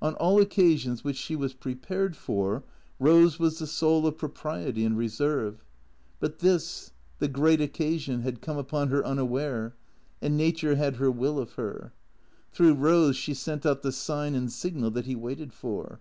On 0.00 0.14
all 0.14 0.40
occasions 0.40 1.02
which 1.02 1.16
she 1.16 1.34
was 1.34 1.52
prepared 1.52 2.14
for, 2.14 2.62
Eose 3.02 3.40
was 3.40 3.58
the 3.58 3.66
soul 3.66 4.06
of 4.06 4.16
propriety 4.16 4.84
and 4.84 4.96
reserve. 4.96 5.64
But 6.20 6.38
this, 6.38 6.92
the 7.18 7.26
great 7.26 7.60
occasion, 7.60 8.20
had 8.20 8.40
come 8.40 8.58
upon 8.58 8.90
her 8.90 9.04
unaware, 9.04 9.74
and 10.22 10.36
Nature 10.36 10.76
had 10.76 10.94
her 10.98 11.10
will 11.10 11.40
of 11.40 11.54
her. 11.54 11.92
Through 12.52 12.76
Eose 12.76 13.16
she 13.16 13.34
sent 13.34 13.66
out 13.66 13.82
the 13.82 13.90
sign 13.90 14.36
and 14.36 14.52
signal 14.52 14.92
that 14.92 15.06
he 15.06 15.16
waited 15.16 15.52
for. 15.52 15.98